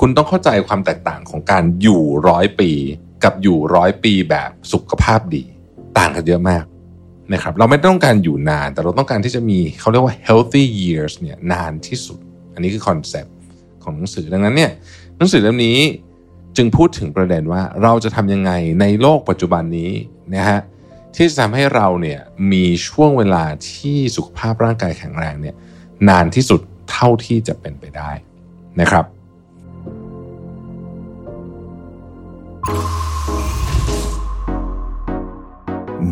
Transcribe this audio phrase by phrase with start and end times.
[0.00, 2.70] คุณต้องเข้าใจความแตกต่างของการอยู่ร้อยปี
[3.24, 5.44] กับอยู่ร้อยปีแบบสุขภาพดี
[5.98, 6.64] ต่างกันเยอะมาก
[7.32, 12.18] นะครับเราไม่ต้องการอยู่นาน แต่เราต้องการที่จะมีเขาเรียกว่า healthy years เนี่ยนานที่สุด
[12.54, 13.34] อันนี้คือคอนเซปต์
[13.82, 14.70] ของหนังสือดังนั้นเนี่ย
[15.16, 15.78] หนังสือเล่มนี้
[16.56, 19.92] จึงพูดถึงประเด็นว่าเราจะทำยังไงในโลกปัจจุบันนี้
[20.34, 20.60] นะฮะ
[21.14, 22.20] ที่จะทำให้เราเนี่ย
[22.52, 25.54] มีช่วงเวลาที่สุขภาพร่างกายแข็งแรงเนี่ย
[26.08, 26.60] นานที่สุด
[26.90, 28.10] เท่าที่จะเป็นไปได้
[28.80, 29.04] นะครับ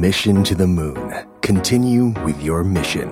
[0.07, 1.07] Mission to the Moon.
[1.49, 3.09] Continue with your mission.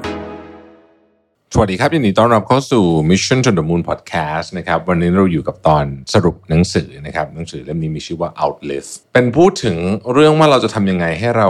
[1.54, 9.76] สวัสดีครับยินดีต้อนรับเข้าสู่ Mission to the Moon Podcast นะครับวันนี้เราอยู่กับตอนสรุปหนังสือนะครับหนังสือเล่มนี้มีชื่อว่า Outlive เป็นพูดถึง
[10.12, 11.48] เรื่องว่าเราจะทำยังไงให้เรา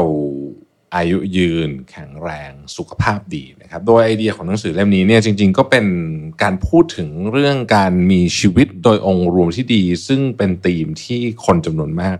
[0.94, 5.86] อายุยืน แข็งแรงสุขภาพดีนะครับ โดยไอเดียของหนังสือเล่มนี้เนี่ยจริง ๆ ก็เป็น
[6.42, 12.18] การพูดถึงเรื่องการมีชีวิตโดยองค์รวมที่ดี ซึ่งเป็นธีมที่คนจำนวนมาก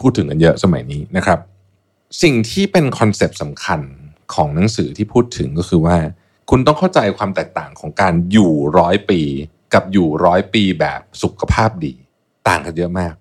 [0.00, 1.38] พูดถึงกันเยอะสมัยนี้นะครับ
[2.22, 3.80] สิ่งที่เป็นคอนเซปต์สำคัญ
[4.34, 5.96] ของหนังสือที่พูดถึงก็คือว่า
[6.50, 9.20] คุณต้องเข้าใจความแตกต่างของการอยู่ร้อยปี
[9.74, 11.94] กับอยู่ร้อยปีแบบสุขภาพดี
[12.48, 13.14] ต่างกันเยอะมาก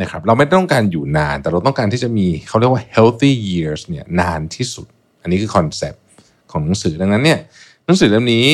[0.00, 4.86] นะครับเราไม่ต้องการอยู่นาน แต่เราต้องการที่จะมีเขาเรียกว่า healthy years เนี่ยนานที่สุด
[5.22, 6.02] อันนี้คือคอนเซปต์
[6.50, 7.38] ของหนังสือดังนั้นเนี่ย
[7.84, 8.46] หนังสือเล่มนี้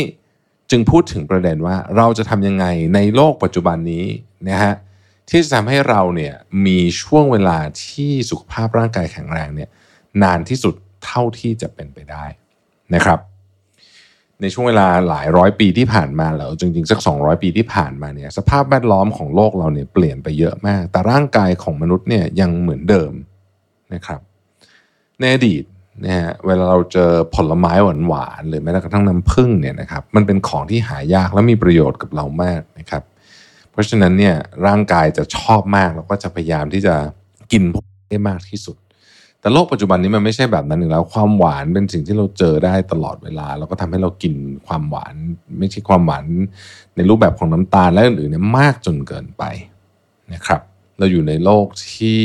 [0.70, 4.04] จึงพูดถึงประเด็นว่าเราจะทำยังไงในโลกปัจจุบันนี้
[4.48, 4.74] นะฮะ
[5.28, 6.34] ที่จะทำให้เราเนี่ย
[6.66, 9.70] มีช่วงเวลาที่สุขภาพร่างกายแข็งแรงเนี่ย
[10.22, 10.74] นานที่สุด
[11.04, 12.24] เท่าที่จะเป็นไปได้
[12.94, 13.18] นะครับ
[14.42, 23.12] ในช่วงเวลาหลายร้อยปีที่ผ่านมาแล้วจริงๆ สัก 200 ปีที่ผ่านมาเนี่ยสภาพแวดล้อมของโลกเราเนี่ยเปลี่ยนไปเยอะมาก แต่ร่างกายของมนุษย์เนี่ยยังเหมือนเดิม
[23.94, 24.20] นะครับ
[25.20, 25.64] ในอดีต
[26.04, 27.72] นะฮะเวลาเราเจอผลไม้
[28.08, 33.02] หวานๆหรือแม้กระทั่งน้ำผึ้งเนี่ยนะครับมันเป็นของที่หายากและมีประโยชน์กับเรามากนะครับ
[33.70, 34.34] เพราะฉะนั้นเนี่ย
[34.66, 36.94] ร่างกายจะชอบมากแล้วก็จะพยายามที่จะ
[37.52, 38.76] กินพวกนี้ให้มากที่สุด
[39.46, 44.34] แต่โลกปัจจุบันนี้มันไม่ใช่แบบนั้นอีกแล้ว ความหวานเป็นสิ่งที่เราเจอได้ตลอดเวลา แล้วก็ทำให้เรากิน
[44.66, 45.14] ความหวาน
[45.58, 46.24] ไม่ใช่ความหวาน
[46.96, 49.44] ในรูปแบบของน้ำตาลและอื่นๆเนี่ยมากจนเกินไป
[50.32, 50.60] นะครับ
[50.98, 52.20] เราอยู่ในโลกที่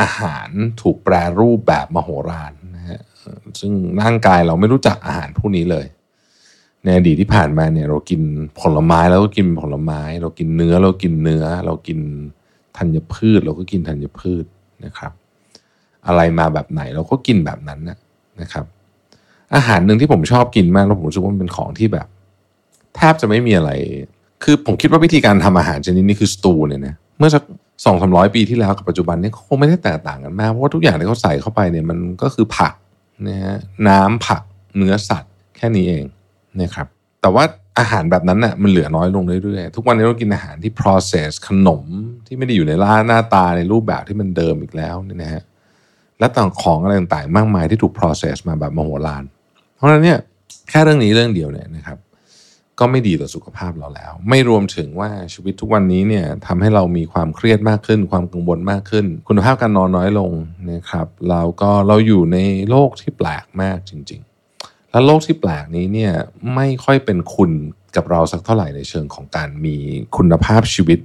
[0.00, 0.48] อาหาร
[0.80, 3.00] ถูกแปรรูปแบบมโหฬารนะฮะ
[3.60, 5.86] ซึ่งร่างกายเราไม่รู้จักอาหารพวกนี้เลย
[6.84, 8.22] ในอดีตที่ผ่านมาเนี่ยเรากิน
[8.60, 12.00] ผลไม้แล้วก็กินผลไม้ เรากินเนื้อเรากินเนื้อ เรากิน
[12.76, 14.44] ธัญพืชเราก็กินธัญพืช
[14.86, 15.12] นะครับ
[16.06, 17.80] อะไรมาแบบไหน เราก็กินแบบนั้น
[18.40, 18.64] นะครับ
[19.54, 22.06] อาหารหนึ่งที่ผมชอบกินมากแล้วผมรู้สึกว่ามันเป็นของที่แบบ
[22.96, 23.70] แทบจะไม่มีอะไร
[24.44, 27.42] คือผมคิดว่าวิธีการทำอาหารชนิดนี้คือสตูเนี่ยนะเมื่อสัก
[27.84, 32.74] สองสามร้อยปีที่แล้วกับปัจจุบันนี้คงไม่ได้แตกต่างกันมากเพราะว่าทุกอย่างที่เขาใส่เข้าไปเนี่ยมันก็คือผัก
[33.28, 33.56] นะฮะ
[33.88, 34.42] น้ำผัก
[34.76, 36.04] เนื้อสัตว์ แค่นี้เอง
[36.60, 36.86] นะครับ
[37.22, 37.44] แต่ว่า
[37.78, 41.84] อาหารแบบนั้นน่ะมันเหลือน้อยลงเรื่อยๆ ทุกวันนี้เรากินอาหารที่ process ขนม
[42.26, 45.42] ที่ไม่ได้อยู่ในร้านหน้าตาในรูปแบบที่มันเดิมอีกแล้วเนี่ยนะฮะ
[46.18, 49.24] และต่างของอะไรต่างๆ มากมายที่ถูก process มาแบบมโหฬาร
[49.74, 50.18] เพราะฉะนั้นเนี่ย
[50.70, 51.98] แค่เรื่องนี้เรื่องเดียวเนี่ยนะครับ
[52.80, 60.32] ก็ไม่ดีต่อสุขภาพเราแล้ว ไม่รวมถึงว่าชีวิตทุกวันนี้เนี่ยทำให้เรามีความเครียดมากขึ้น ความกังวลมากขึ้น คุณภาพการนอนน้อยลง
[60.72, 62.38] นะครับเราก็เราอยู่ใน
[62.70, 64.20] โลกที่แปลกมากจริง
[64.56, 66.12] ๆ และโลกที่แปลกนี้เนี่ย
[66.54, 67.50] ไม่ค่อยเป็นคุณ
[67.96, 69.76] กับเราสักเท่าไหร่ในเชิงของการมี
[70.16, 70.98] คุณภาพชีวิต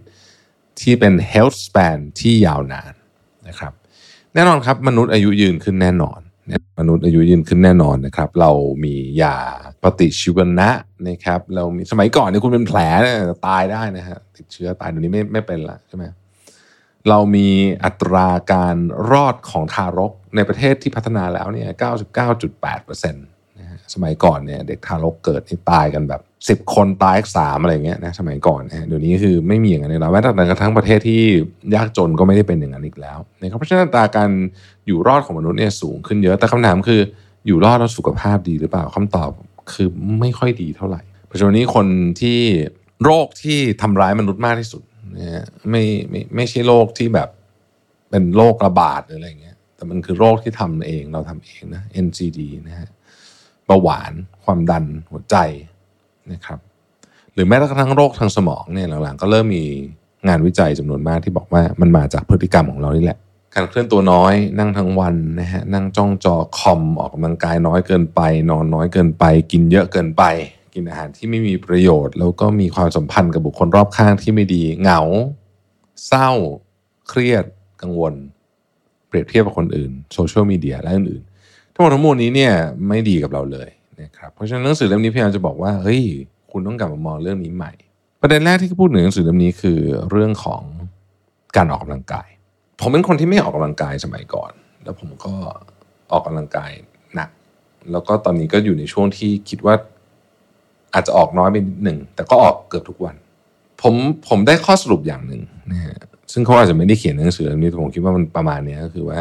[0.82, 2.94] ที่เป็น health span ที่ยาวนาน
[3.48, 3.74] นะครับ
[4.36, 6.20] แน่นอนครับ มนุษย์อายุยืนขึ้นแน่นอน
[6.80, 8.52] มนุษย์อายุยืนขึ้นแน่นอนนะครับ เรา
[8.84, 9.38] มียา
[9.84, 10.70] ปฏิชีวนะ
[11.08, 13.16] นะครับ เรามีสมัยก่อนเนี่ยคุณเป็นแผลเนี่ย
[13.48, 16.04] ตายได้นะฮะติดเชื้อตายเดี๋ยวนี้ไม่ไม่เป็นละใช่ไหม
[17.10, 17.48] เรามี
[17.86, 18.76] อัตราการ
[19.12, 21.68] รอดของทารกในประเทศที่พัฒนาแล้วเนี่ย
[22.32, 23.31] 99.8%นะฮะ
[23.94, 26.22] สมัยก่อนเนี่ยเด็กทารกเกิดนี่ตายกันแบบ
[26.66, 31.22] 10คนตายสามอะไรเงี้ยนะสมัยก่อนนะฮะเดี๋ยวนี้คือไม่มีอย่างนั้นแล้วแม้แต่กระทั่งประเทศที่
[31.76, 34.30] ยากจนก็ไม่ได้เป็นอย่างนั้นอีกแล้วนะครับเพราะฉะนั้นตาการ
[34.88, 37.02] อยู่รอดของมนุษย์เนี่ยสูงขึ้นเยอะแต่คำถามคือ
[37.48, 39.32] อยู่รอดแล้วสุขภาพดีหรือเปล่าคำตอบ
[39.74, 39.88] คือ
[40.20, 41.88] ไม่ค่อยดีเท่าไหร่ปัจจุบันนี้คน
[42.22, 42.40] ที่
[43.04, 44.84] โรคที่ทำร้ายมนุษย์มากที่สุด
[45.18, 47.30] นะไม่ไม่ไม่ใช่โรคที่แบบ
[48.10, 52.90] เป็นโรคระบาดหรืออะไรเงี้ยแต่มันคือโรคที่ทำเองเราทำเองนะ NCD นะฮะ
[53.72, 54.12] บาหวาน
[54.44, 55.36] ความดันหัวใจ
[56.32, 56.60] นะครับ
[57.34, 59.66] หรือแม้กระทั่งโรคทางสมองเนี่ยหลังๆก็เริ่มมี
[60.28, 63.18] งานวิจัยจำนวนมากที่บอกว่ามันมาจากพฤติกรรมของเรานี่แหละ
[63.56, 68.22] การเคลื่อนตัวน้อยนั่งทั้งวันนะฮะนั่งจ้องจอคอมออกกำลังกายน้อยเกินไป
[68.52, 70.24] นอนน้อยเกินไป กินเยอะเกินไป
[70.74, 75.02] กินอาหารที่ไม่มีประโยชน์ แล้วก็มีความสัมพันธ์กับบุคคลรอบข้างที่ไม่ดีเหงา
[76.08, 76.30] เศร้า
[77.10, 77.46] เครียด
[77.82, 78.14] กังวล
[79.08, 81.24] เปรียบเทียบกับคนอื่นโซเชียลมีเดียและอื่น
[81.82, 82.54] ทั้งหมดทั้งมวลนี้เนี่ย
[82.88, 83.70] ไม่ดีกับเราเลย
[84.02, 86.02] นะครับเพราะฉะนั้นหนังสือเล่มนี้พยายามจะบอกว่าเฮ้ย
[86.52, 87.72] คุณต้องกลับมามองเรื่องนี้ใหม่
[88.22, 89.80] ประเด็นแรกที่พูดถึงหนังสือเล่มนี้คือ
[90.12, 90.64] เรื่องของ
[91.56, 92.28] การออกกำลังกาย
[92.80, 94.52] ผมเป็นคนที่ไม่ออกกำลังกายสมัยก่อน
[94.84, 95.34] แล้วผมก็
[96.12, 96.72] ออกกำลังกาย
[97.16, 97.30] หนัก
[97.92, 99.76] แล้วก็ตอนนี้ก็อยู่ในช่วงที่คิดว่า
[100.94, 103.16] อาจจะออกน้อยไปนิดหนึ่งแต่ก็ออกเกือบทุกวัน
[103.82, 103.94] ผม
[104.30, 105.42] ผมได้ข้อสรุปอย่างหนึ่ง
[105.72, 105.98] นะฮะ
[106.32, 109.20] ซึ่งเขาอาจจะไม่ได้เขียนหนังสือเล่มนี้แต่ผมคิดว่ามันประมาณนี้ก็คือว่า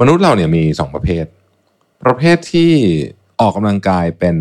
[0.00, 1.24] มนุษย์เราเนี่ยมีสองประเภท
[2.02, 2.70] ประเภทที่
[3.40, 4.36] ออกกำลังกายเป็น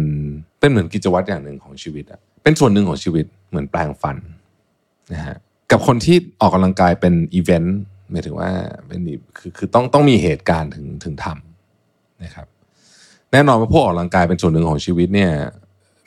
[0.59, 4.17] เป็นเหมือนกิจวัตรอย่างหนึ่งของชีวิตอะเป็นส่วนหนึ่งของชีวิตเหมือนแปลงฟัน
[5.13, 5.37] นะฮะ
[5.71, 7.77] กับคนที่ออกกำลังกายเป็นอีเวนต์
[8.11, 8.49] หมายถึงว่า
[8.87, 8.99] เป็น
[9.37, 12.47] คือคือต้องต้องมีเหตุการณ์ถึงถึงทำนะครับ
[13.31, 15.31] แน่นอนว่าพวกออกกำลังกายเป็นส่วนหนึ่งของชีวิตเนี่ย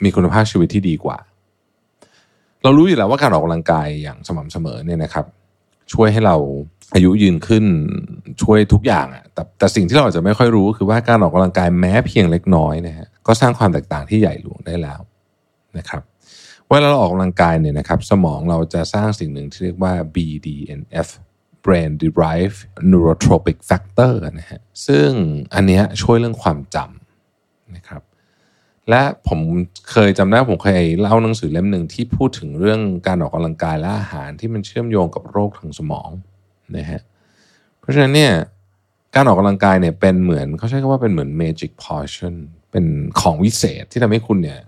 [0.05, 1.19] มีคุณภาพชีวิตที่ดีกว่า
[2.63, 5.27] เรารู้อยู่แล้วว่าการออกกำลังกายอย่างสม่ำเสมอเนี่ยนะครับ
[5.93, 6.37] ช่วยให้เรา
[6.95, 7.65] อายุยืนขึ้น
[8.43, 15.01] ช่วยทุกอย่างอะแต่แต่สิ่งที่เราอาจจะไม่ค่อยรู้คือว่าการออกกำลังกายแม้เพียงเล็กน้อยนะฮะก็สร้างความแตกต่างที่ใหญ่หลวงได้แล้ว
[15.79, 16.03] นะครับ
[16.69, 21.09] เวลาเราออกกำลังกายเนี่ยนะครับ สมองเราจะสร้างสิ่งหนึ่งที่เรียกว่า BDNF
[21.65, 22.61] brain derived
[22.91, 25.09] neurotropic factor นะฮะซึ่ง
[25.55, 28.03] อันเนี้ยช่วยเรื่องความจำนะครับ
[28.91, 29.41] และผม
[29.91, 36.11] เคยจำได้ผมเคยเล่าหนังสือเล่มหนึ่งที่พูดถึงเรื่องการออกกำลังกายและอาหารที่มันเชื่อมโยงกับโรคทางสมอง
[36.77, 37.01] นะฮะ
[37.81, 38.33] เพราะฉะนั้นเนี่ย
[39.15, 42.35] การออกกำลังกายเนี่ยเป็นเหมือนเขาใช้คำว่าเป็นเหมือน magic potion
[42.71, 42.85] เป็น
[43.21, 44.61] ของวิเศษที่ทำให้คุณเนี่ย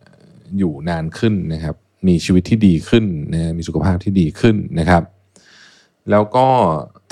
[0.59, 1.75] อยู่นานขึ้นนะครับ
[2.09, 5.03] มีชีวิตที่ดีขึ้นนะมีสุขภาพที่ดีขึ้นนะครับ
[6.11, 6.47] แล้วก็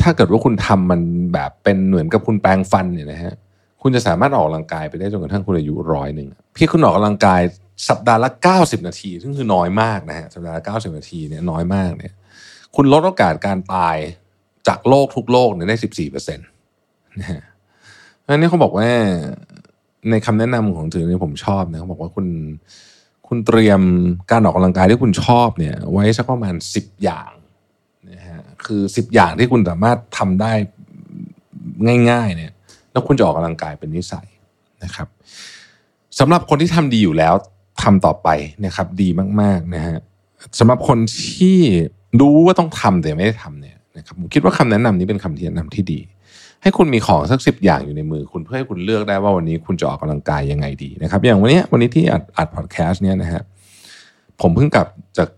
[0.01, 1.01] ถ้าเกิดว่าคุณทำมัน
[1.33, 3.35] แบบเป็นเหมือนกับคุณแปรงฟันเนี่ยนะฮะ
[3.83, 7.41] คุณจะสามารถออกกำลังกายไปได้จนกระทั่งคุณอายุร้อยหนึ่งพี่คุณออกกำลังกาย
[7.89, 12.13] สัปดาห์ละ 90 นาที ซึ่งคือน้อยมากนะฮะสัปดาห์ละ 90 นาทีเนี่ยน้อยมากเนี่ย
[12.77, 13.97] คุณลดโอกาสการตาย
[14.69, 16.47] จากโรคทุกโรคเนี่ยได้14เปอร์เซ็นต์
[17.21, 17.43] นะฮะ
[18.27, 18.89] อันนี้เขาบอกว่า
[20.11, 22.27] ในคำแนะนำของถือเนี่ยผมชอบนะเขาบอกว่าคุณ
[23.29, 23.81] คุณเตรียม
[24.31, 27.31] การออกกำลังกายที่คุณชอบเนี่ย ไว้สักประมาณ10อย่าง
[28.13, 30.53] นะฮะคือ10อย่างที่คุณสามารถทำได้
[32.11, 32.53] ง่าย ๆ เนี่ย
[32.93, 34.29] แล้วคุณจะออกกำลังกายเป็นนิสัย
[34.85, 35.09] นะครับ
[36.19, 37.35] สำหรับคนที่ทำดีอยู่แล้ว
[37.83, 38.29] ทำต่อไป
[38.67, 39.09] นะครับ ดี
[39.41, 39.99] มาก ๆ นะฮะ
[40.59, 40.99] สำหรับคน
[41.35, 41.59] ที่
[42.21, 46.01] รู้ว่าต้องทำแต่ไม่ได้ทำเนี่ย นะครับผมคิดว่าคำแนะนำนี้เป็นคำแนะนำที่ดี
[46.63, 53.43] ให้คุณมีของสักสิบอย่างอยู่ในมือ คุณเพื่อให้คุณเลือกได้ว่าวันนี้คุณจะออกกำลังกายยังไงดีนะครับ อย่างวันนี้วันนี้ที่อัดอัดพอดแคสต์เนี่ยนะฮะ
[54.41, 54.89] ผมเพิ่งกลับ
[55.19, 55.29] จาก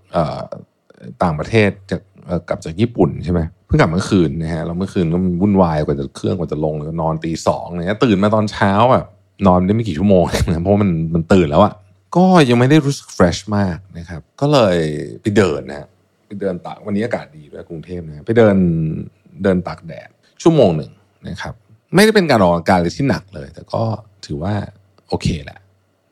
[1.23, 2.01] ต่างประเทศจาก
[2.49, 9.07] กลับจากญี่ปุ่นใช่ไหมเพิ่งกลับเมื่อคืนนะฮะเราเมื่อคืนก็วุ่นวายกว่าจะเครื่องกว่าจะลงนอนตีสองเนี่ยตื่นมาตอนเช้าแบบ
[9.47, 11.75] นอนได้ไม่กี่ชั่วโมงนะเพราะมันมันตื่นแล้วอะ
[12.17, 14.77] ก็ยังไม่ได้รู้สึกเฟรชมากนะครับ ก็เลย
[15.23, 15.87] ไปเดินนะ
[16.33, 18.57] ไปเดินตากวันนี้อากาศดีด้วยกรุงเทพนะไปเดิน
[19.43, 20.09] เดินตากแดด
[20.43, 20.91] ชั่วโมงหนึ่ง
[21.29, 21.55] นะครับ
[21.95, 23.83] ไม่ได้เป็นการออกกำลังกายเลยที่หนักเลย แต่ก็
[24.27, 24.55] ถือว่า
[25.09, 25.59] โอเคแหละ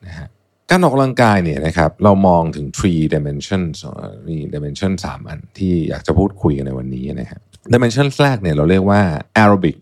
[0.07, 0.29] นะฮะ
[0.71, 3.75] การออกกำลังกายเนี่ยนะครับเรามองถึง three dimensions
[4.29, 7.41] มี dimension สามอันที่อยากจะพูดคุยกันในวันนี้นะครับ
[7.73, 9.03] dimension แรกเนี่ยเราเรียกว่า
[9.43, 9.77] aerobic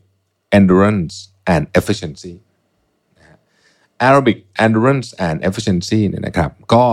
[0.59, 1.15] endurance
[1.55, 2.35] and efficiency
[4.07, 6.85] aerobic endurance and efficiency เนี่ยนะครับ ก็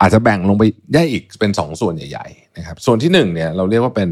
[0.00, 0.64] อาจจะแบ่งลงไป
[0.94, 4.10] ได้อีกเป็น 2 ส่วนใหญ่ๆนะครับส่วนที่1เนี่ยเราเรียกว่าเป็น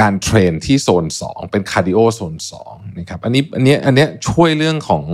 [0.00, 2.34] การ train ที่โซน 2 เป็น cardio โซน
[2.66, 5.04] 2นะครับอันนี้อันนี้อันนี้ช่วยเรื่องของ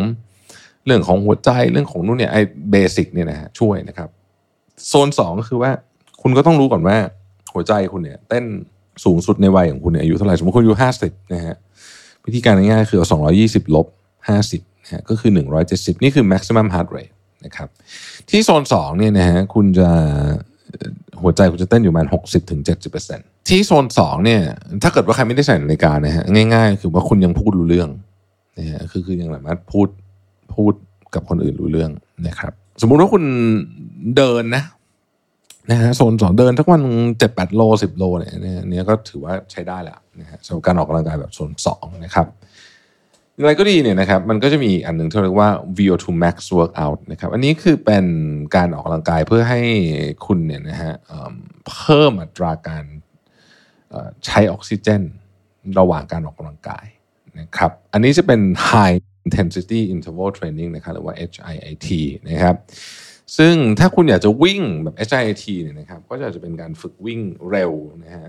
[0.87, 2.39] เรื่องของหัวใจเรื่องของนู่นเนี่ยไอ
[2.71, 4.09] เบสิกเนี่ยนะฮะช่วยนะครับ
[4.89, 5.71] โซน 2 ก็คือว่า
[6.23, 6.97] คุณก็ต้องรู้ก่อนว่า
[7.53, 8.45] หัวใจคุณเนี่ยเต้น
[9.05, 11.57] สูงสุดในวัยของคุณเนี่ยอายุเท่าไหร่สมมติคุณอายุ50นะฮะ
[12.27, 13.09] วิธีการง่ายๆคือเอา
[13.47, 13.87] 220ลบ
[14.39, 15.31] 50นะก็คือ
[15.67, 17.69] 170นี่คือ maximum heart rate นะครับ
[18.31, 19.89] ที่โซน2เนี่ยนะฮะคุณจะ
[21.21, 22.61] หัวใจคุณจะเต้นอยู่ประมาณ60ถึง
[23.05, 24.43] 70%ที่โซน2เนี่ย
[24.83, 26.25] ถ้าเกิดว่าใครไม่ได้ใส่นาฬิกานะฮะ
[26.55, 27.91] ง่าย ๆ คือว่าคุณยังพูดรู้เรื่อง
[28.59, 29.89] นะฮะคือคือยังสามารถพูด
[30.55, 30.73] พูด
[31.15, 31.91] กับคนอื่นรู้เรื่อง
[32.27, 33.25] นะครับ สมมุติว่าคุณ
[34.17, 34.65] เดินนะ
[35.71, 36.83] นะฮะโซนสองเดินทั้งวัน
[37.19, 42.27] เจ็ดแปดโลสิบโลเนี่ยเนี่ยก็ถือว่าใช้ได้แหล้วนะฮะสำหรับการออกกำลังกายแบบโซนสองนะครับ
[43.39, 48.07] อะไรก็ดีเนี่ยนะครับมันก็จะมีอันหนึ่งที่เรียกว่า VO2 max workout นะครับอันนี้คือเป็น
[48.57, 49.61] การออกกำลังกายเพื่อให้
[50.27, 50.95] คุณเนี่ยนะฮะ
[51.69, 52.85] เพิ่มอัตราการ
[54.25, 55.03] ใช้ออกซิเจน
[55.79, 56.87] ระหว่างการออกกำลังกาย
[57.41, 61.89] นะครับอันนี้จะเป็น high intensity interval training นะครับหรือว่า HIIT
[62.29, 62.57] นะครับ
[63.37, 67.73] ซึ่งถ้าคุณอยากจะวิ่งแบบ HIIT เนี่ยนะครับก็จะจะเป็นการฝึกวิ่งเร็ว
[68.05, 68.27] นะฮะ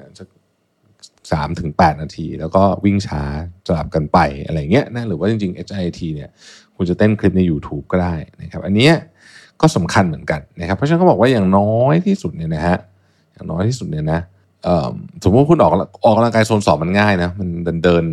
[1.31, 3.21] สามถึงแปดนาที แล้วก็วิ่งช้า
[3.67, 6.29] สลับกันไปอะไรเงี้ยนะหรือว่าจริงๆ HIT เนี่ย
[6.75, 8.93] คุณจะเต้นคลิปใน YouTube ก็ได้นะครับ อันเนี้ย
[9.61, 12.77] ก็สำคัญเหมือนกันนะครับเพราะฉะนั้นก็บอกว่าอย่างน้อยที่สุดเนี่ยนะฮะ
[13.33, 14.21] อย่างน้อยที่สุดเนี่ยนะ
[15.23, 15.71] สมมติคุณออก
[16.03, 18.05] ออกกำลังกายโซนสองมันง่ายนะ มันเดินเดิน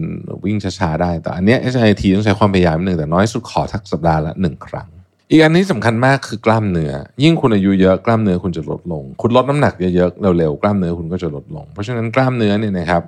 [0.45, 4.89] วิ่งช้าๆได้ แต่อันเนี้ย HIT ต้องใช้ความพยายามนิหนึ่งแต่น้อยสุดขอทักสัปดาห์ละหนึ่งครั้ง
[5.33, 13.03] อีกอันนี้สำคัญมากคือกล้ามเนื้อ ยิ่งคุณอายุเยอะกล้ามเนื้อคุณจะลดลง คุณลดน้ำหนักเยอะๆเร็วๆกล้ามเนื้อคุณก็จะลดลง เพราะฉะนั้นกล้ามเนื้อเนี่ยนะครับ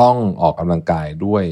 [0.00, 1.44] ต้องออกกำลังกายด้วย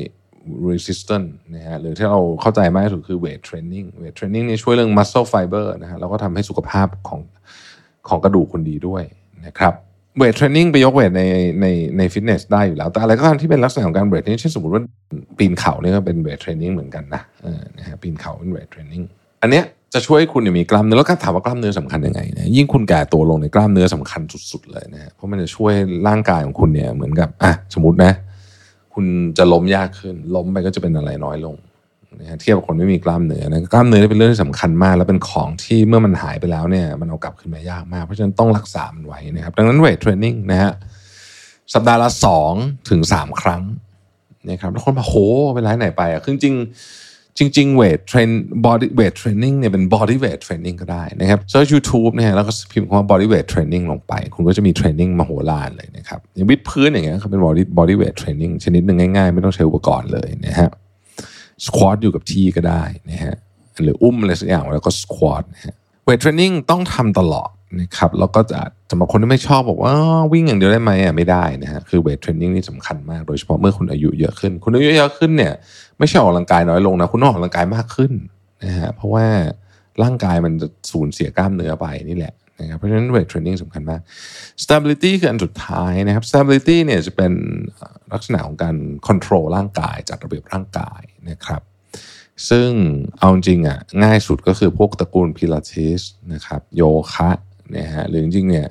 [0.70, 7.20] resistance นะฮะหรือที่เราเข้าใจมากที่สุดคือ weight training weight training นี่ช่วยเรื่อง muscle fiber นะฮะแล้วก็ทำให้สุขภาพของ
[8.08, 9.02] ของกระดูกคุณดีด้วย
[9.46, 9.74] นะครับ
[10.18, 11.22] weight training ไปยก weight ใน
[11.60, 11.66] ใน
[11.98, 14.82] ในฟิตเนสได้อยู่แล้ว แต่อะไรก็ตามที่เป็นลักษณะของการ weight นี่เช่นสมมติว่า
[15.38, 19.02] ปีนเขาเนี่ยก็เป็น weight training เหมือนกันนะเออนะฮะปีนเขาเป็น weight training
[19.42, 24.20] อันเนี้ยจะช่วยให้คุณมีกล้ามเนื้อแล้วก็ถามว่ากล้ามเนื้อสำคัญยังไงนะยิ่งคุณแก่ตัวลงในกล้ามเนื้อสำคัญ
[24.50, 25.72] สุดๆเลยนะเพราะมันจะช่วย
[26.08, 28.12] ร่างกายของคุณเนี่ยเหมือนกับอะสมมตินะ
[28.94, 29.04] คุณ
[29.38, 31.56] จะล้มยากขึ้น ล้มไปก็จะเป็นอะไรน้อยลง
[32.20, 40.72] นะฮะเทียบกับคนไม่มีกล้ามเนื้อนะกล้ามเนื้อเป็นเรื่องที่สำคัญมาก และเป็นของที่เมื่อมันหายไปแล้วเนี่ย มันเอากลับขึ้นมายากมาก เพราะฉะนั้นต้องรักษามันไว้นะครับ ดังนั้น weight training นะฮะ
[41.74, 42.52] สัปดาห์ละสอง
[42.90, 43.62] ถึงสามครั้ง
[44.48, 45.14] นะครับแล้วคนมาโห
[45.54, 46.54] ไปไลฟ์ไหนไปอะคือจริง
[47.40, 48.28] จริงๆ weight train
[48.66, 57.40] bodyweight training เนี่ยเป็น bodyweight training ก็ได้นะครับ search YouTube เนี่ยแล้วก็พิมพ์คำว่า bodyweight training ลงไป คุณก็จะมี training มโหฬารเลยนะครับอย่างวิดพื้นอย่างเงี้ยเขาเป็น
[57.46, 60.70] body bodyweight training ชนิดหนึ่งง่ายๆ ไม่ต้องใช้อุปกรณ์เลยนะฮะ
[61.66, 63.34] squat อยู่กับที่ก็ได้นะฮะ
[63.82, 68.60] หรืออุ้มอะไรสักอย่างแล้วก็ squat นะฮะ weight training ต้องทำตลอด นะครับแล้วก็จะ
[68.90, 69.94] สำหรับคนที่ไม่ชอบบอกว่า
[70.32, 75.52] วิ่งอย่างเดียวได้ไหมอะไม่ได้นะฮะคือเวทเทรนนิ่งนี่สำคัญมากโดยเฉพาะเมื่อคุณอายุเยอะขึ้น คุณอายุเยอะขึ้นเนี่ย
[75.98, 78.12] ไม่ใช่ออกกำลังกายน้อยลงนะคุณต้องออกกำลังกายมากขึ้น
[78.64, 79.26] นะฮะเพราะว่า
[80.02, 84.00] ร่างกายมันจะสูญเสียกล้ามเนื้อไปนี่แหละนะครับเพราะฉะนั้นเวทเทรนนิ่งสำคัญมาก
[84.62, 87.32] stability คืออันสุดท้ายนะครับ stability เนี่ยจะเป็น
[88.12, 88.76] ลักษณะของการ
[89.08, 91.62] control ร่างกายจัดระเบียบร่างกายนะครับ
[92.50, 92.70] ซึ่ง
[93.18, 96.82] เอาจริงอะง่ายสุดก็คือพวกตระกูลพิลาทิสนะครับโย
[97.14, 97.30] คะ
[97.76, 98.66] นะฮะหรือจริงๆเนี่ย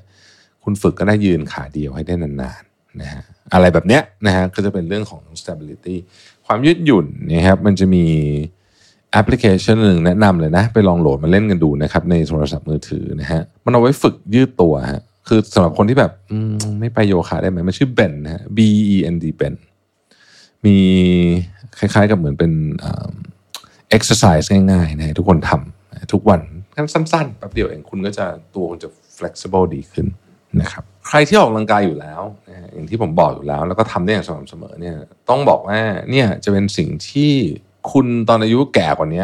[0.63, 5.96] คุณฝึกก็ได้ยืนขาเดียวให้ได้นานๆนะฮะอะไรแบบเนี้ยนะฮะก็จะเป็นเรื่องของ stability
[6.46, 8.06] ความยืดหยุ่นนะครับมันจะมี
[9.12, 16.12] แอปพลิเคชันหนึ่งแนะนำเลยนะ ไปลองโหลดมาเล่นกันดูนะครับ ในโทรศัพท์มือถือนะฮะมันเอาไว้ฝึกยืดตัวฮะคือสำหรับคนที่แบบ
[16.79, 18.58] ไม่ไปโยคะได้ไหมมันชื่อเบนนะฮะ B
[18.96, 19.56] E N D เบน
[20.65, 20.77] มี
[21.79, 22.51] คล้ายๆกับเหมือนเป็น
[23.89, 26.41] เอ็กซ์ไซส์ง่ายๆนะทุกคนทำทุกวัน
[26.93, 30.07] สั้นๆแป๊บเดียวเองคุณก็จะตัวคุณจะ flexible ดีขึ้น
[30.62, 32.21] นะครับใครที่ออกกำลังกายอยู่แล้ว
[32.74, 34.95] อย่างที่ผมบอกอยู่แล้ว แล้วก็ทำได้อย่างสม่ำเสมอเนี่ย
[35.29, 35.79] ต้องบอกว่า
[36.12, 37.31] เนี่ยจะเป็นสิ่งที่
[37.91, 39.24] คุณตอนอายุแก่กว่านี้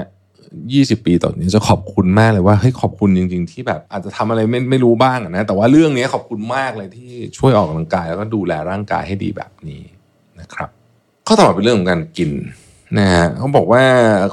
[0.54, 9.82] 20ปีต่อนี้จะขอบคุณมากเลยว่าเฮ้ยขอบคุณจริง ๆ ที่แบบอาจจะทำอะไรไม่ไม่รู้บ้างนะแต่ว่าเรื่องนี้ขอบคุณมากเลยที่ช่วยออกกำลังกายแล้วก็ดูแลร่างกายให้ดีแบบนี้
[10.40, 10.70] นะครับ
[11.28, 12.32] ข้อต่อมาเป็นเรื่องของการกิน
[12.98, 13.84] นะฮะเขาบอกว่า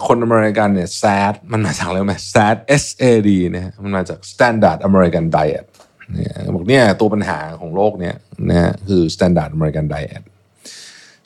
[0.06, 5.64] คนอเมริกันเนี่ย SAD มันมาจากอะไรไหม SAD S A D นะมันมาจาก Standard American Diet
[6.12, 8.14] เนี่ยบอกเนี่ยตัวปัญหาของโลกเนี่ย
[8.48, 10.22] นะฮะคือ Standard American Diet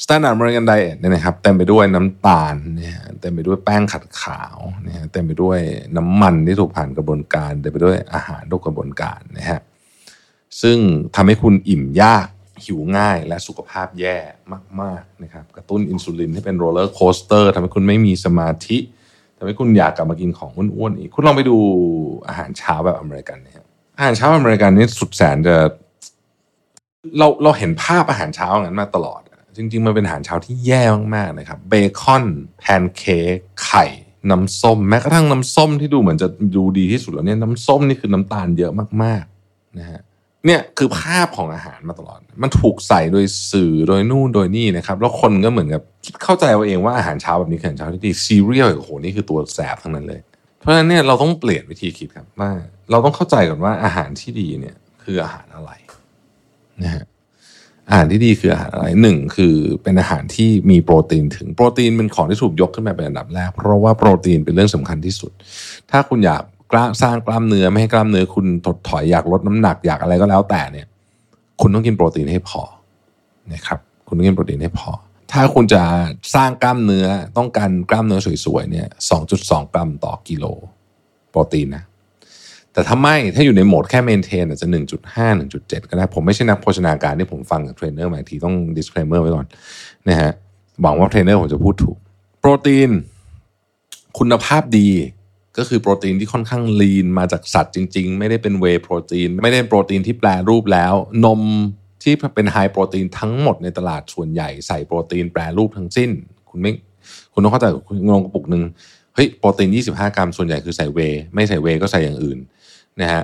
[0.05, 5.59] Standard American Diet เนี่ยนะครับเต็มไปด้วยน้ำตาลเนี่ยเต็มไปด้วยแป้งขัดขาวเนี่ยเต็มไปด้วย
[5.97, 9.61] น้ำมันที่ถูกผ่านกระบวนการเต็มไปด้วยอาหารทุกกระบวนการนะฮะ
[10.63, 10.79] ซึ่ง
[11.15, 12.27] ทำให้คุณอิ่มยาก
[12.65, 14.17] หิวง่ายและสุขภาพแย่
[14.83, 18.79] มากๆนะครับกระตุ้นอินซูลินให้เป็น roller coaster ทำให้คุณไม่มีสมาธิ
[19.39, 21.57] ทำให้คุณอยากกลับมากินของอ้วนๆอีก คุณลองไปดู
[22.29, 23.55] อาหารเช้าแบบอเมริกันเนี่ย
[23.99, 25.57] อาหารเช้าอเมริกันนี่สุดแสนจะ
[27.19, 29.21] เราเราเห็นภาพอาหารเช้าอย่างนั้นมาตลอด
[29.57, 30.83] จริง ๆ มันเป็นอาหารเช้าที่แย่
[31.15, 32.25] มากๆนะครับเบคอน
[32.59, 33.85] แพนเค้กไข่
[34.31, 38.73] น้ำส้ม แม้กระทั่งน้ำส้มที่ดูเหมือนจะดูดีที่สุดแล้วเนี่ยน้ำส้มนี่คือน้ำตาลเยอะ
[39.03, 40.01] มากๆนะฮะ
[40.47, 45.83] เนี่ยคือภาพของอาหารมาตลอด มันถูกใส่โดยสื่อโดยนู่นโดยนี่นะครับ แล้วคนก็เหมือนกับ
[46.25, 50.21] เข้าใจเอาเองว่าอาหารเช้าแบบนี้คืออาหารเช้าที่ดีซีเรียลโอ้โหนี่คือตัวแสบทั้งนั้นเลย
[50.61, 52.51] เพราะฉะนั้นเนี่ยเราต้องเปลี่ยนวิธีคิดครับว่า
[52.91, 55.71] เราต้องเข้าใจก่อนว่าอาหารที่ดีเนี่ยคืออาหารอะไร
[56.83, 57.05] นะฮะ
[57.89, 65.33] อาหารที่ดีคืออาหารอะไรหนึ่งคือเป็นอาหารที่มีโปรตีนถึงโปรตีนเป็นของที่ถูกยกขึ้นมาเป็นอันดับแรกเพราะว่าโปรตีนเป็นเรื่องสำคัญที่สุด
[65.91, 66.43] ถ้าคุณอยาก
[66.73, 70.87] กล้าสร้างกล้ามเนื้อไม่ให้กล้ามเนื้อคุณถดถอยอยากลดน้ำหนักอยากอะไรก็แล้วแต่เนี่ย
[71.61, 72.63] คุณต้องกินโปรตีนให้พอ
[73.53, 74.91] นะครับ คุณต้องกินโปรตีนให้พอ
[75.33, 75.83] ถ้าคุณจะ
[76.35, 77.07] สร้างกล้ามเนื้อ
[77.37, 78.87] ต้องการกล้ามเนื้อสวยๆเนี่ย
[79.31, 80.45] 2.2 กรัมต่อกิโล
[81.31, 81.85] โปรตีนนะ
[82.73, 84.77] แต่ถ้าไม่ถ้าอยู่ในโหมดแค่ maintain อาจจะ 1.5
[85.51, 89.47] 1.7 ก็ได้ ผมไม่ใช่นักโภชนาการที่ผมฟังจากเทรนเนอร์มาอีกทีต้อง disclaimer ไว้ก่อน
[90.09, 90.31] นะฮะ
[90.83, 91.97] หวังว่าเทรนเนอร์ผมจะพูดถูก
[92.41, 92.91] โปรตีน
[94.19, 94.89] คุณภาพดี
[95.59, 100.95] ก็คือโปรตีนที่ค่อนข้างลีนมาจากสัตว์จริง ๆ ไม่ได้เป็นเวโปรตีน ไม่ได้โปรตีนที่แปลรูปแล้ว
[101.25, 101.43] นม
[102.03, 106.11] ที่เป็นไฮโปรตีนทั้งหมดในตลาดส่วนใหญ่ใส่โปรตีนแปรรูปทั้งสิ้น
[106.51, 106.73] คุณไม่
[107.33, 108.63] คุณต้องเข้าใจคุณลงกระปุกหนึ่ง
[109.15, 110.99] เฮ้ยโปรตีน 25 กรัมส่วนใหญ่คือใส่เว
[111.35, 112.39] ไม่ใส่เวก็ใส่อย่างอื่น
[113.01, 113.23] นะฮะ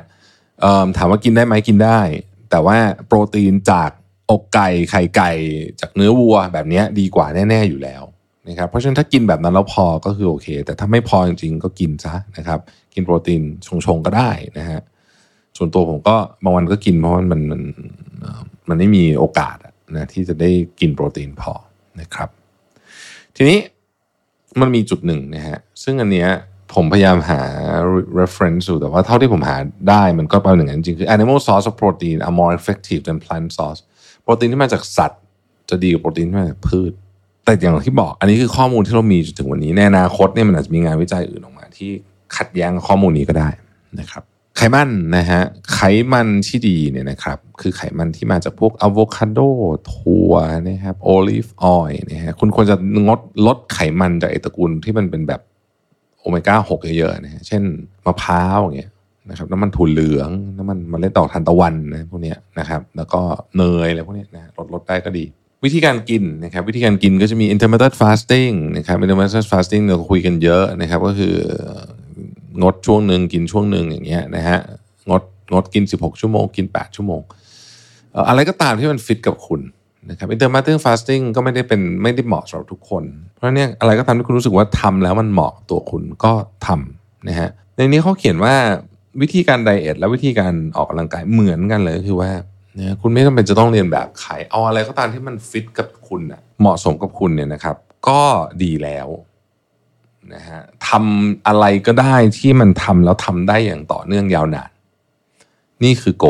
[0.96, 2.00] ถามว่ากินได้ไหมกินได้
[2.50, 3.90] แต่ว่าโปรตีนจาก
[4.30, 5.32] อกไก่ไข่ไก่
[5.80, 8.02] จากเนื้อวัวแบบนี้ดีกว่าแน่ ๆอยู่แล้ว
[8.48, 12.60] นะครับเพราะฉะนั้นถ้ากินแบบนั้นแล้วพอก็คือโอเค แต่ถ้าไม่พอจริงๆก็กินซะนะครับ
[12.94, 13.42] กินโปรตีน
[13.86, 14.80] ชงๆก็ได้นะฮะ
[15.56, 17.62] ส่วนตัวผมก็บางวันก็กินเพราะมันมันมัน
[18.68, 19.56] มันไม่มีโอกาส
[19.96, 21.52] นะที่จะได้กินโปรตีนพอ
[22.00, 22.28] นะครับ
[23.36, 23.58] ทีนี้
[24.60, 26.30] มันมีจุดหนึ่งนะฮะซึ่งอันเนี้ย
[26.74, 27.40] ผมพยายามหา
[28.20, 29.56] reference อยู่แต่ว่าเท่าที่ผมหา
[29.88, 33.80] ได้มันก็เป็นอย่างนั้นจริงคือ animal source of protein are more effective than plant source
[34.22, 35.20] โปรตีนที่มาจากสัตว์
[35.70, 36.92] จะดีกว่าโปรตีนที่มาจากพืช
[37.44, 41.90] แต่อย่างที่บอกอันนี้คือข้อมูลที่เรามีจนถึงวันนี้ในอนาคตเนี่ยมันอาจจะมีงานวิจัยอื่นออกมา ที่
[42.36, 43.48] ขัดแย้งข้อมูลนี้ก็ได้
[44.00, 44.22] นะครับ
[44.56, 45.42] ไขมันนะฮะ
[45.74, 45.80] ไข
[46.12, 49.40] มันที่ดีเนี่ยนะครับคือไขมันที่มาจากพวกอะโวคาโด
[49.92, 50.32] ถั่ว
[50.68, 55.40] นะครับ olive oil นะฮะคุณควรจะงดลดไขมันจากไอตระกูลที่มันเป็นแบบ
[56.18, 57.62] โอเมก้าหกเยอะๆนะฮะเช่น
[58.06, 58.90] มะพร้าวอย่างเงี้ย
[59.30, 63.20] นะครับน้ำมันถั่วเหลืองน้ำมันมเมล็ดดอกทานตะวันนะพวกเนี้ยนะครับ แล้วก็
[63.56, 65.24] เนยอะไรพวกเนี้ยนะลดลดได้ก็ดี
[65.64, 71.34] วิธีการกินนะครับวิธีการกินก็จะมี intermittent fasting นะครับ intermittent fasting เราคุยกันเยอะนะครับ ก็คือ
[72.62, 74.58] งดช่วงหนึ่งกินช่วงหนึ่งอย่างเงี้ยนะฮะ
[75.10, 77.20] งดงดกิน 16 ชั่วโมง กิน 8 ชั่วโมง
[78.28, 79.60] อะไรก็ตามที่มันฟิตกับคุณ
[80.10, 83.04] นะครับ intermittent fasting ก็ไม่ได้เป็นไม่ได้เหมาะสำหรับทุกคน
[83.34, 86.32] เพราะเนี่ยอะไรก็ตามที่คุณรู้สึกว่าทำแล้วมันเหมาะตัวคุณก็
[86.66, 88.54] ทำนะฮะในนี้เขาเขียนว่า
[89.22, 92.30] วิธีการไดเอทและวิธีการออกกำลังกายเหมือนกันเลยคือว่า
[92.78, 97.76] นะคุณไม่จำเป็นจะต้องเรียนแบบใครเอาอะไรก็ตามที่มันฟิตกับคุณอะเหมาะสมกับคุณเนี่ยนะครับ
[98.08, 98.20] ก็
[98.62, 99.08] ดีแล้ว
[100.34, 104.70] นะฮะทำอะไรก็ได้ที่มันทำแล้วทำได้อย่างต่อเนื่องยาวนาน
[105.84, 106.26] นี่คือโก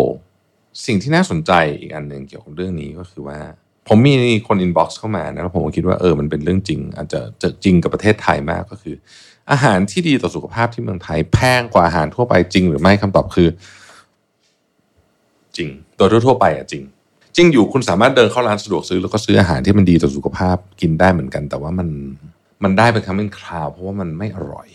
[0.87, 3.38] สิ่งที่น่าสนใจอีกอันหนึ่งเกี่ยวกับเรื่องนี้ก็คือว่า
[3.88, 4.14] ผมมี
[4.49, 8.94] คน inbox เข้ามานะแล้วผมคิดว่าเออมันเป็นเรื่องจริง อาจจะจะจริงกับประเทศไทยมากก็คือ
[9.50, 13.49] อาหารที่ดีต่อสุขภาพที่เมืองไทยแพงกว่าอาหารทั่วไปจริงหรือไม่คำตอบคือ
[15.56, 16.82] จริง โดยทั่วไปอะจริง
[17.37, 21.88] จริงอยู่คุณสามารถเดินเข้าร้านสะดวกซื้อแล้วก็ซื้ออาหารที่มันดีต่อสุขภาพกินได้เหมือนกัน แต่ว่ามัน
[22.62, 24.68] มันได้เป็นครั้งเป็นคราว เพราะว่ามันไม่อร่อย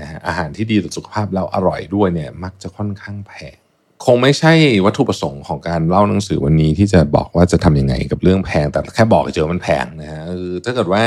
[0.00, 3.56] นะฮะอาหารที่ดีต่อสุขภาพแล้วอร่อยด้วยเนี่ย มักจะค่อนข้างแพง
[4.04, 4.52] คงไม่ใช่
[4.84, 10.22] วัตถุประสงค์ของการเล่าหนังสือวันนี้ที่จะบอกว่าจะทำยังไงกับเรื่องแพง แต่แค่บอกเจอมันแพงนะฮะ
[10.64, 11.04] ถ้าเกิดว่า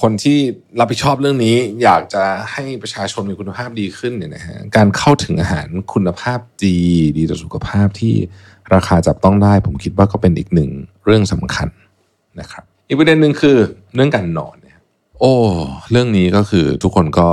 [0.00, 0.38] คนที่
[0.78, 6.78] รับผิดชอบเรื่องนี้ อยากจะให้ประชาชนมีคุณภาพดีขึ้นเนี่ยนะฮะการเข้าถึงอาหารคุณภาพดี
[7.18, 8.14] ดีต่อสุขภาพที่
[8.74, 10.70] ราคาจับต้องได้ ผมคิดว่าก็เป็นอีกหนึ่ง
[11.04, 11.68] เรื่องสำคัญ
[12.40, 13.56] นะครับ อีกประเด็นหนึ่งคือ
[13.94, 14.78] เรื่องการนอนเนี่ย
[15.20, 15.34] โอ้
[15.90, 17.28] เรื่องนี้ก็คือทุกคนก็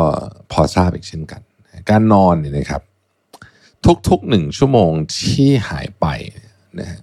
[0.51, 1.41] พอทราบอีกเช่นกัน
[1.89, 2.81] การนอนเนี่ยนะครับ
[4.09, 6.05] ทุกๆหนึ่งชั่วโมงที่หายไป
[6.79, 6.99] นะฮะ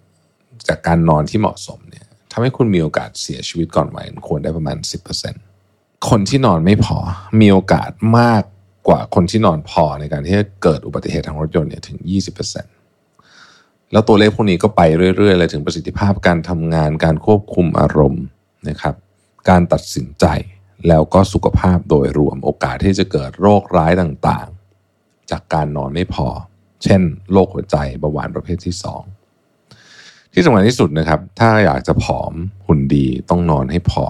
[0.68, 5.53] จากการนอนที่เหมาะสมเนี่ยทำให้คุณมีโอกาสเสียชีวิตก่อนวัยควรได้ประมาณ 10%
[6.08, 6.98] คนที่นอนไม่พอ
[7.40, 8.42] มีโอกาสมาก
[8.88, 11.98] กว่าคนที่นอนพอในการที่จะเกิดอุบัติเหตุทางรถยนต์เนี่ยถึง
[13.14, 14.80] 20%แล้วตัวเลขพวกนี้ก็ไป
[15.16, 18.24] เรื่อยๆเลยถึงประสิทธิภาพการทำงานการควบคุมอารมณ์
[18.68, 18.94] นะครับ
[19.48, 20.26] การตัดสินใจ
[20.88, 26.26] แล้วก็สุขภาพโดยรวมโอกาสที่จะเกิดโรคร้ายต่างๆ จากการนอนไม่พอ
[26.84, 29.02] เช่นโรคหัวใจเบาหวานประเภทที่สอง
[30.32, 32.32] ที่สำคัญที่สุดนะครับ ถ้าอยากจะผอม
[32.66, 34.04] หุ่นดีต้องนอนให้พอ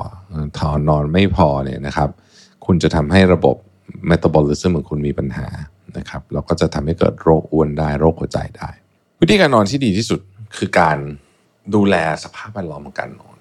[0.58, 2.10] ถ้านอนไม่พอเนี่ยนะครับ
[2.66, 3.56] คุณจะทำให้ระบบ
[4.06, 5.46] เมตาบอลิซึมของคุณมีปัญหา
[5.98, 8.68] นะครับแล้วก็จะทำให้เกิดโรคอ้วนได้โรคหัวใจได้
[9.20, 10.20] วิธีการนอนที่ดีที่สุด
[10.56, 10.98] คือการ
[11.74, 11.94] ดูแล
[12.24, 13.36] สภาพแวดล้อมของการนอน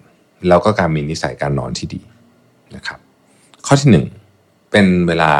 [0.48, 2.02] แล้วก็การมีนิสัยการนอนที่ดี
[2.76, 2.98] นะครับ
[3.66, 4.06] ข้อที่หนึ่ง
[4.70, 5.32] เป็นเวลา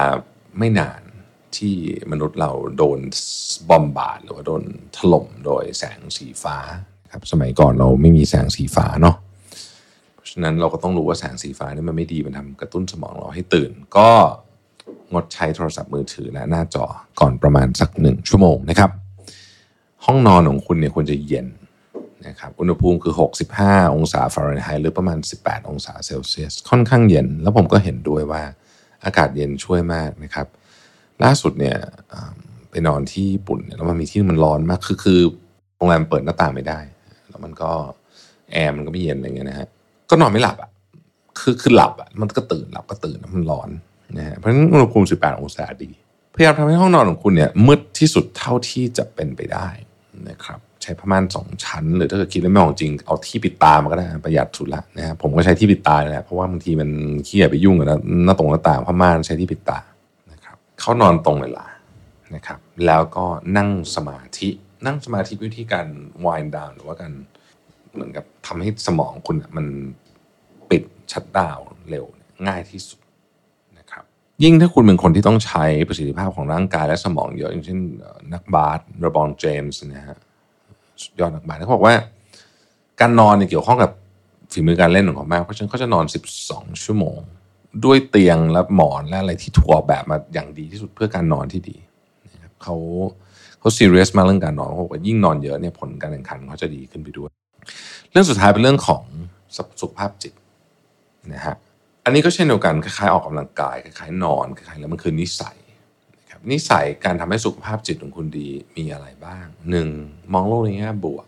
[0.58, 1.00] ไม่นาน
[1.56, 1.74] ที่
[2.10, 2.98] มนุษย์เราโดน
[3.68, 4.62] บอมบาดหรือว่าโดน
[4.96, 6.56] ถล่มโดยแสงสีฟ้า
[7.12, 9.16] ครับสมัยก่อนเราไม่มีแสงสีฟ้าเนาะ
[10.36, 14.08] ฉะนั้นเราก็ต้องรู้ว่าแสงสีฟ้านี่มันไม่ดีมันทำกระตุ้นสมองเราให้ตื่น ก็
[15.12, 16.84] งดใช้โทรศัพท์มือถือและหน้าจอ
[17.20, 18.90] ก่อนประมาณสักหนึ่งชั่วโมงนะครับ
[20.04, 21.46] ห้องนอนของคุณเนี่ยควรจะเย็น
[22.26, 23.14] นะครับอุณหภูมิคือ
[23.54, 28.42] 65 องศาฟาเรนไฮต์หรือประมาณ 18 องศาเซลเซียส ค่อนข้างเย็น แล้วผมก็เห็นด้วยว่า
[29.04, 30.46] อากาศเย็นช่วยมากนะครับ
[31.22, 31.76] ล่าสุดเนี่ย
[32.70, 35.20] ไปนอนที่ญี่ปุ่นแล้วมันมีที่มันร้อนมากคือคือ
[35.76, 36.80] โรงแรมเปิดหน้าต่างไม่ได้
[37.28, 37.70] แล้วมันก็
[38.52, 39.68] แอร์มันก็ไม่เย็นอะไรเงี้ยนะฮะ
[40.10, 40.70] ก็นอนไม่หลับอะ
[41.38, 43.70] คือคือหลับอะมันก็ตื่นหลับก็ตื่นมันร้อน
[44.16, 45.90] นะฮะเพราะฉะนั้นอุณหภูมิ 18 องศาดี
[46.34, 49.68] พยายามทำให้ห้องนอนของคุณเนี่ยมืดที่สุดเท่าที่จะเป็นไปได้
[50.28, 56.90] นะครับใช้ผ้าม่านสองชั้น หรือถ้าเกิดคิดแล้วไม่ออกจริงเอาที่ปิดตามาก็ได้ประหยัดสุดละนะฮะผมก็ใช้ที่ปิดตาแหละเพราะว่าบางทีมัน
[57.26, 57.86] ขี้เกียจไปยุ่งกับ
[58.24, 59.78] หน้าตรงหน้าต่างผ้าม่านใช้ที่ปิดตา
[60.32, 61.66] นะครับเขานอนตรงเวลา
[62.34, 63.24] นะครับแล้วก็
[63.56, 64.48] นั่งสมาธิ
[64.86, 65.86] นั่งสมาธิวิธีการ
[66.24, 67.12] wind down หรือว่าการ
[67.94, 69.66] เหมือนกับทำให้สมองคุณมัน
[70.70, 71.58] ปิดชัดดาว
[71.90, 72.04] เร็ว
[72.46, 73.00] ง่ายที่สุด
[73.78, 74.04] นะครับ
[74.42, 77.78] ยิ่งถ้าคุณเป็นคนที่ต้องใช้ประสิทธิภาพของร่างกายและสมองเยอะอย่างเช่น
[78.34, 80.18] นักบาสระบองเจมส์นะฮะ
[81.20, 81.94] ยอดนักบาสเขาบอกว่า
[83.00, 83.90] การนอนเนี่ยเกี่ยวข้องกับ
[84.52, 86.04] ฝีมือการเล่นของเขามาก เพราะฉะนั้นเขาจะนอน
[86.44, 87.18] 12 ชั่วโมง
[87.84, 91.76] ด้วยเตียงและหมอนและอะไรที่ถูกออกแบบมาอย่างดีที่สุดเพื่อการนอนที่ดี
[92.32, 92.76] นะครับเขา
[93.60, 97.30] เขาซีเรียสมากเรื่องการนอนเขาบอกว่ายิ่งนอนเยอะเนี่ยผลการแข่งขันเขาจะดีขึ้นไปด้วย
[98.10, 99.04] เรื่องสุดท้ายเป็นเรื่องของ
[99.80, 100.32] สุขภาพจิต
[101.32, 101.56] นะฮะ
[102.04, 105.56] อันนี้ก็เช่นเดียวกันคล้ายๆออกกำลังกายคล้ายๆนอนคล้ายๆแล้วมันคือนิสัย
[106.20, 109.88] นะครับนิสัยการทำให้สุขภาพจิตของคุณดีมีอะไรบ้างหนึ่ง
[110.32, 111.26] มองโลกในแง่บวก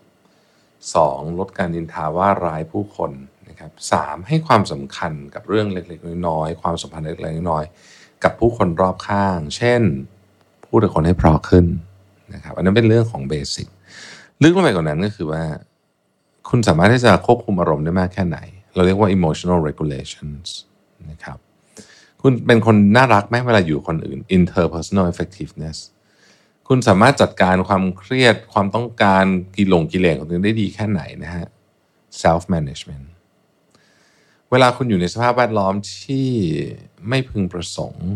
[0.94, 3.12] สองลดการดินทาว่าร้ายผู้คน
[3.48, 9.82] นะครับสามให้ความสำคัญกับเรื่องเล็กๆ น้อยๆ ความสัมพันธ์เล็กๆ น้อยๆ กับผู้คนรอบข้าง เช่น
[10.66, 11.66] พูดกับคนให้เพราะขึ้น
[12.34, 13.68] นะครับอันนั้นเป็นเรื่องของเบสิก
[14.42, 15.42] ลึกลงไปกว่านั้นก็คือว่า
[16.48, 18.38] คุณสามารถที่จะควบคุมอารมณ์ได้มากแค่ไหน
[18.74, 20.46] เราเรียกว่า emotional regulations
[21.10, 21.38] นะครับ
[22.22, 25.78] คุณเป็นคนน่ารักไหมเวลาอยู่คนอื่น interpersonal effectiveness
[26.68, 29.24] คุณสามารถจัดการความเครียดความต้องการ
[29.56, 31.46] กิลงกิเลสของตัวเองได้ดีแค่ไหนนะฮะ
[32.22, 33.06] self management
[34.50, 36.28] เวลาคุณอยู่ในสภาพแวดล้อมที่
[37.08, 38.06] ไม่พึงประสงค์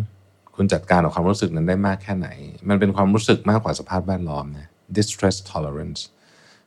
[0.57, 2.29] คุณจัดการกับความรู้สึกนั้นได้มากแค่ไหน
[2.69, 6.01] มันเป็นความรู้สึกมากกว่าสภาพแวดล้อมนะ distress tolerance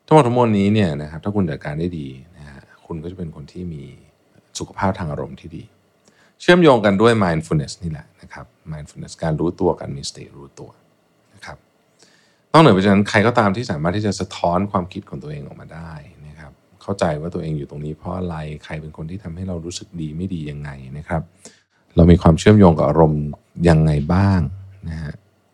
[0.06, 3.84] ทั้งหมดทั้งมวลนี้เนี่ยนะครับถ้าคุณจัดการได้ดีนะฮะคุณก็จะเป็นคนที่มี
[4.60, 5.64] สุขภาพทางอารมณ์ที่ดี
[6.42, 10.70] เชื่อมโยงกันด้วย mindfulness นี่แหละนะครับ mindfulness การรู้ตัวกันมีสติรู้ตัว
[11.34, 11.58] นะครับ
[12.52, 15.94] นอกเหนือไปจากนั้นใครก็ตามที่สามารถที่จะสะท้อนความคิดของตัวเองออกมาได้
[16.28, 21.22] นะครับเข้าใจว่าตัวเองอยู่ตรงนี้เพราะอะไรใครเป็นคนที่ทำให้เรารู้สึกดีไม่ดียังไงนะครับ
[21.96, 23.24] เรามีความเชื่อมโยงกับอารมณ์
[23.70, 24.40] ยังไงบ้าง
[24.90, 25.14] นะฮะ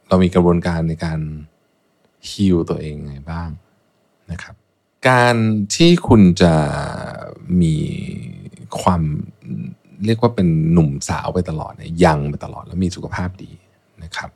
[0.10, 1.20] เรามีกระบวนการในการ
[2.30, 3.50] ฮิลตัวเองยังไงบ้าง
[4.32, 4.56] นะครับ
[5.10, 5.36] การ
[5.76, 6.54] ที่คุณจะ
[7.62, 7.76] มี
[8.82, 9.02] ความ
[10.06, 13.52] เรียกว่าเป็นหนุ่มสาวไปตลอดเนี่ยยังไปตลอดแล้วมีสุขภาพดี
[14.04, 14.30] นะครับ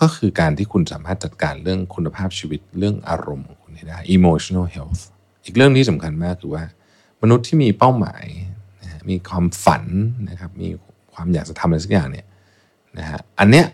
[0.00, 5.02] ก็คือการที่คุณสามารถจัดการเรื่องคุณภาพชีวิตเรื่องอารมณ์ของคุณให้ได้ emotional health
[5.44, 6.64] อีกเรื่องที่สำคัญมากคือว่า
[7.22, 8.24] มนุษย์ที่มีเป้าหมาย
[9.10, 9.84] มีความฝัน
[10.30, 10.68] นะครับมี
[11.14, 12.26] ความอยากจะทำอะไรสักอย่างเนี่ย
[12.98, 13.66] นะฮะอันเนี้ย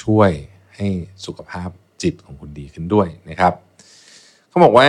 [0.00, 0.30] ช่วย
[0.76, 0.88] ให้
[1.26, 1.68] สุขภาพ
[2.02, 3.54] จิตของคุณดีขึ้นด้วยนะครับ
[4.50, 4.88] เขาบอกว่า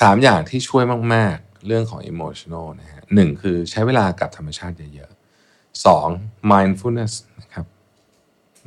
[0.00, 6.08] สามอย่างที่ช่วยมาก ๆ เรื่องของ emotional นะฮะหนึ่งคือใช้เวลากับธรรมชาติเยอะๆสอง
[6.52, 7.66] mindfulness นะครับ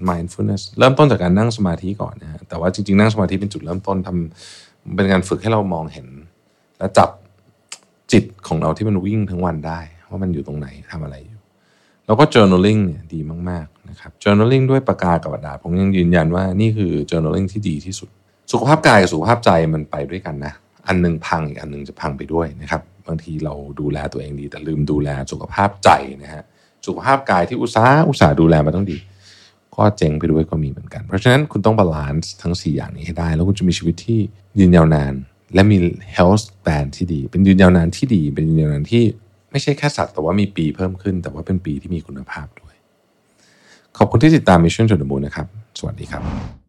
[0.10, 6.08] mindfulness เริ่มต้นจากการนั่งสมาธิก่อนนะฮะแต่ว่าจริง ๆ นั่งสมาธิเป็นจุดเริ่มต้นทำเป็นการฝึกให้เรามองเห็น
[6.80, 7.10] และจับ
[8.12, 11.40] จิตของเราที่มันวิ่งทั้งวันได้ ว่ามันอยู่ตรงไหนทำอะไรอยู่
[12.06, 18.10] แล้วก็ journaling เนี่ยดีมาก ๆ นะครับ journaling ด้วยปากกากับกระดาษผมยังยืนยันว่านี่คือ journaling ที่ดีที่สุด
[18.52, 20.54] สุขภาพกายกับสุขภาพใจมันไปด้วยกันนะ
[20.88, 25.90] อันหนึงพังอีกอันหนึงจะพังไปด้วยนะครับบางทีเราดูแลตัวเองดี แต่ลืมดูแลสุขภาพใจ
[26.24, 26.44] นะฮะ
[26.88, 28.98] สุขภาพกายที่อุตสาห์อุตสาห์ดูแลมาต้องดี
[29.76, 34.20] ก็เจ๊งไปด้วยก็มีเหมือนกัน เพราะฉะนั้นคุณต้อง balance ทั้ง 4 อย่างนี้ให้ได้ แล้วคุณจะมีชีวิตที่
[34.60, 35.14] ยืนยาวนาน
[35.54, 35.78] และมี
[36.16, 39.04] health span ที่ดี เป็นยืนยาวนานที่ดี เป็นยืนยาวนานที่
[39.52, 42.76] ไม่ใช่แค่สัตว์แต่ว่ามีปีเพิ่มขึ้น แต่ว่าเป็นปีที่มีคุณภาพด้วย
[43.98, 45.48] ขอบคุณที่ติดตาม Mission to the Moon นะครับ
[45.80, 46.69] สวัสดีครับ